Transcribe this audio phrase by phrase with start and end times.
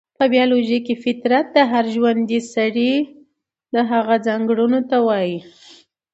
[0.17, 2.93] په بيالوژي کې فطرت د هر ژوندي سري
[3.91, 5.37] هغو ځانګړنو ته وايي،